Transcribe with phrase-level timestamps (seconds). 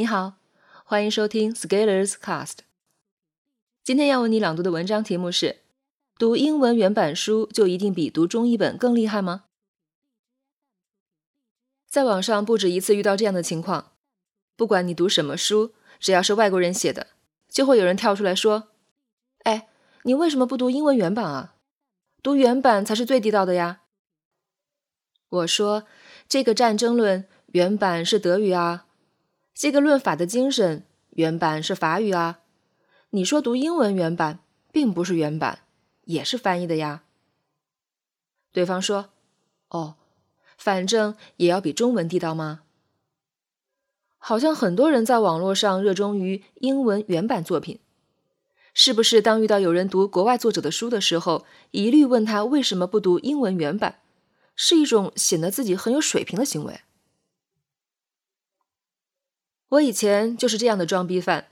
[0.00, 0.38] 你好，
[0.86, 2.60] 欢迎收听 Scalers Cast。
[3.84, 5.58] 今天要为你朗读的文章题目是：
[6.18, 9.44] 读英文原版书就一定比读中译本更厉害吗？
[11.86, 13.92] 在网上不止一次遇到这样的情况，
[14.56, 17.08] 不管你读什么书，只要是外国人写的，
[17.50, 18.68] 就会有人跳出来说
[19.44, 19.68] ：“哎，
[20.04, 21.56] 你为什么不读英文原版啊？
[22.22, 23.82] 读原版才是最地道的呀！”
[25.28, 25.84] 我说
[26.26, 28.86] ：“这个战争论原版是德语啊。”
[29.60, 32.40] 这个论法的精神原版是法语啊，
[33.10, 34.38] 你说读英文原版
[34.72, 35.58] 并不是原版，
[36.04, 37.02] 也是翻译的呀。
[38.52, 39.10] 对方说
[39.68, 39.96] ：“哦，
[40.56, 42.62] 反正也要比中文地道吗？”
[44.16, 47.80] 好像很多人在网络上热衷于英文原版作品，
[48.72, 49.20] 是不是？
[49.20, 54.00] 当遇到有人读国外作者的书的时候，一律问他为什么不读英文原版，
[54.56, 56.80] 是一种显得自己很有水平的行为。
[59.70, 61.46] 我以前就是这样的装逼犯。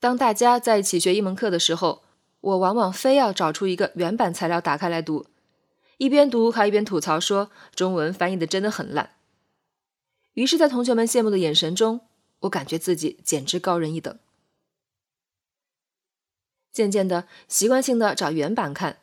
[0.00, 2.02] 当大家在一起学一门课的时候，
[2.40, 5.26] 我往往非要找出一个原版材料打开来读，
[5.98, 9.10] 一边读还一边吐槽说中文翻译的真的很烂。
[10.32, 12.00] 于是，在同学们羡慕的眼神中，
[12.40, 14.18] 我感觉自己简直高人一等。
[16.72, 18.98] 渐渐的，习惯性的找原版看，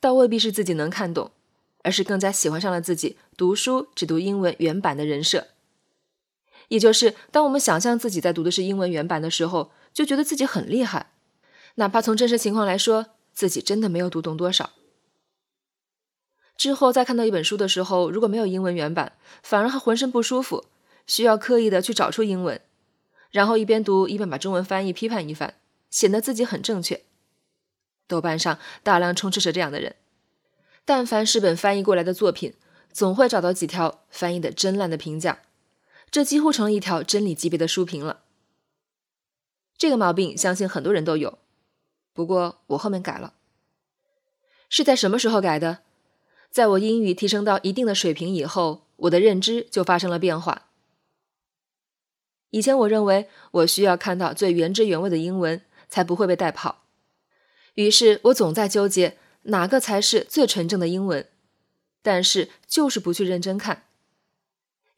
[0.00, 1.30] 倒未必是自己能看懂，
[1.84, 5.46] 而是更加喜欢上了自己读书只读英文原版的人设。
[6.68, 11.12] 也就是，当我们想象自己在读的是英文原版的时候，就觉得自己很厉害，
[11.76, 14.70] 哪怕从真实情况来说，自己真的没有读懂多少。
[16.56, 20.66] 之后再看到一本书的时候，如果没有英文原版，反而还浑身不舒服，
[21.06, 22.60] 需要刻意的去找出英文，
[23.30, 25.54] 然后一边读一边把中文翻译批判一番，
[25.90, 27.02] 显得自己很正确。
[28.06, 29.94] 豆瓣上大量充斥着这样的人，
[30.84, 32.54] 但凡是本翻译过来的作品，
[32.92, 35.42] 总会找到几条翻译的真烂的评价。
[36.10, 38.22] 这几乎成了一条真理级别的书评了。
[39.76, 41.38] 这个毛病相信很多人都有，
[42.12, 43.34] 不过我后面改了。
[44.68, 45.80] 是在什么时候改的？
[46.50, 50.70] 在我英语提升到一定的水平以后，我的认知就发生了变化。
[52.50, 56.84] 以前我认为我需要看到最原汁原味的英文，才不会被带跑。
[57.74, 61.28] 于是我总在纠结哪个才是最纯正的英文，
[62.02, 63.87] 但是就是不去认真看。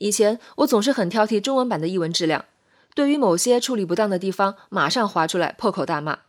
[0.00, 2.46] 以前我总是很挑剔中文版的译文质量，
[2.94, 6.20] 对于某些处理不当的地方，马上划出来破口大骂。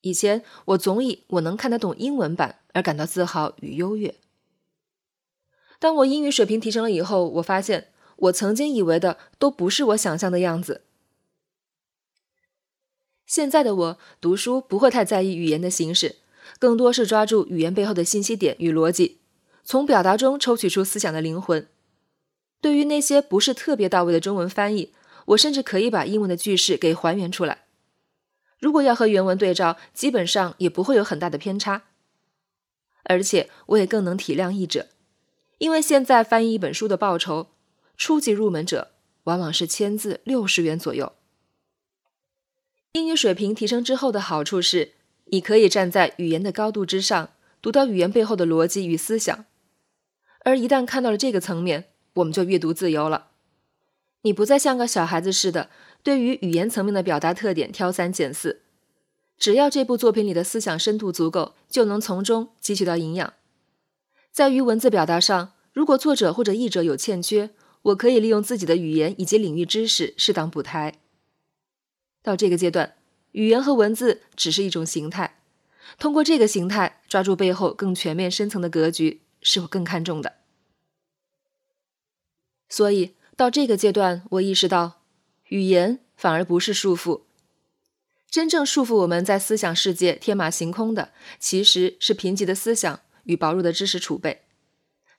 [0.00, 4.16] 以前我总以我能看得懂英文版而感到自豪与优越。
[5.78, 10.82] 当我英语水平提升了以后，我发现我曾经以为的都不是我想象的样子。
[13.24, 16.16] 现在的我读书不会太在意语言的形式，
[16.58, 19.20] 更多是抓住语言背后的信息点与逻辑，
[19.62, 21.68] 从表达中抽取出思想的灵魂。
[22.62, 24.94] 对于那些不是特别到位的中文翻译，
[25.26, 27.64] 我甚至可以把英文的句式给还原出来。
[28.58, 31.82] 如果要和原文对照，基本上也不会有很大的偏差。
[33.02, 34.86] 而且我也更能体谅译者，
[35.58, 37.48] 因为现在翻译一本书的报酬，
[37.96, 38.92] 初级入门者
[39.24, 41.12] 往往是签字六十元左右。
[42.92, 44.92] 英语水平提升之后的好处是，
[45.24, 47.30] 你可以站在语言的高度之上，
[47.60, 49.46] 读到语言背后的逻辑与思想。
[50.44, 53.28] 而一旦看到了这个层面，我们就阅读自由了，
[54.22, 55.70] 你不再像个小孩子似的，
[56.02, 58.60] 对于语言层面的表达特点挑三拣四。
[59.38, 63.32] 只要这部作品里的思想深度足够，就能从中汲取到营养。
[64.30, 67.50] 在于文字表达上，如果作者或者译者有欠缺，
[67.82, 71.00] 我可以利用自己的语言以及领域知识适当补台。
[72.22, 72.94] 到这个阶段，
[73.32, 75.40] 语言和文字只是一种形态，
[75.98, 80.34] 通过这个形态抓住背后更全面深层的格局，是我更看重的。
[82.72, 85.02] 所以到这个阶段，我意识到，
[85.50, 87.20] 语言反而不是束缚，
[88.30, 94.40] 真正束缚我们在思想世界天马行空的，其实是贫瘠的思想与薄弱的知识储备。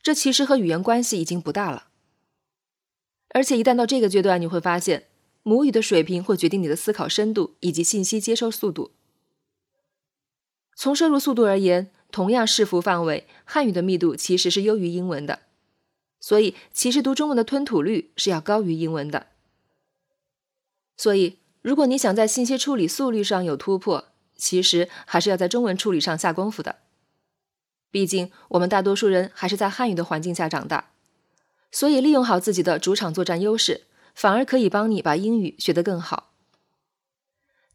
[0.01, 1.89] 这其实和语言关系已经不大了。
[3.29, 5.05] 而且一旦到这个阶段，你会发现，
[5.43, 8.93] 母语的水平会决定你的思考深度以及信息接收速度。
[10.75, 15.41] 从摄入速度而言，同样视幅范围，汉语的密度其实是优于英文的。
[16.23, 19.27] 所以，其实读中文的吞吐率是要高于英文的。
[20.95, 24.05] 所以，如果你想在信息处理速率上有突破，
[24.37, 26.77] 其实还是要在中文处理上下功夫的。
[27.91, 30.91] 毕竟，我们大多数人还是在汉语的环境下长大，
[31.73, 33.81] 所以利用好自己的主场作战优势，
[34.15, 36.31] 反而可以帮你把英语学得更好。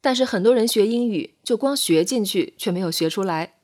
[0.01, 3.57] 但是，很多人学英语就光学进去，却没有学出来，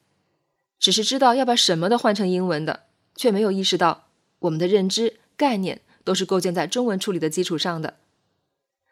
[0.79, 2.83] 只是知道要把什么的换成英文的，
[3.17, 4.04] 却没有意识到。
[4.45, 7.95] 我们的认知概念都是构建在中文处理的基础上的，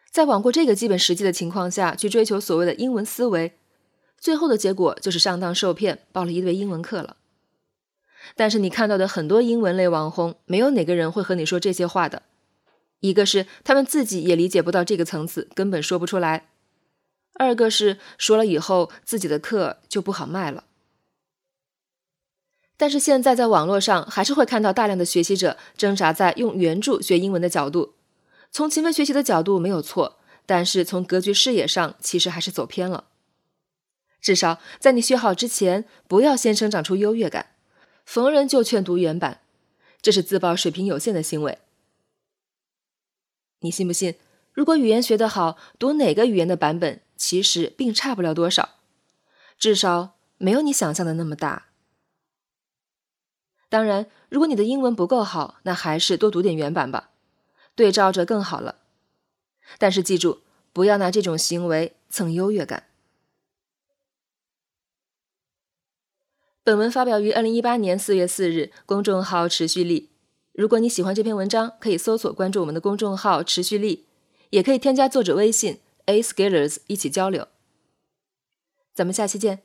[0.09, 3.53] 在罔顾这个基本实际的情况下去追求所谓的英文思维，
[4.17, 7.17] 最后的结果就是上当受骗，报了一堆英文课了。
[8.35, 12.23] 但是你看到的很多英文类网红，没有哪个人会和你说这些话的。
[13.01, 16.45] 一个是他们自己也理解不到这个层次，根本说不出来；
[17.33, 20.63] 二个是说了以后自己的课就不好卖了。
[22.75, 27.93] 但是现在在网络上还是会看到大量的学习者挣扎在用原著学英文的角度，
[28.51, 33.05] 从勤奋学习的角度没有错，但是从格局视野上其实还是走偏了。
[34.19, 37.47] 至少在你学好之前，不要先生长出优越感。
[38.05, 39.41] 逢人就劝读原版，
[40.01, 41.59] 这是自曝水平有限的行为。
[43.59, 44.15] 你信不信？
[44.51, 48.75] 如果语言学得好，读哪个语言的版本其实并差不了多少，
[49.57, 51.67] 至少没有你想象的那么大。
[53.73, 57.09] 当然，如果你的英文不够好，那还是多读点原版吧，
[57.73, 58.75] 对照着更好了。
[59.79, 60.41] 但是记住，
[60.71, 62.83] 不要拿这种行为蹭优越感。
[66.63, 70.11] 本文发表于二零一八年四月四日，公众号持续力。
[70.51, 74.05] 如果你喜欢这篇文章，可以搜索关注我们的公众号持续力，
[74.51, 77.47] 也可以添加作者微信 a scalers 一起交流。
[78.93, 79.63] 咱们下期见。